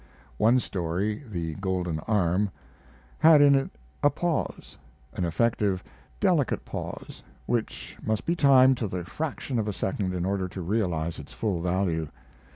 [0.39, 2.49] One story, the "Golden Arm,"
[3.19, 3.69] had in it
[4.01, 4.75] a pause,
[5.13, 5.83] an effective,
[6.19, 10.61] delicate pause which must be timed to the fraction of a second in order to
[10.63, 12.07] realize its full value.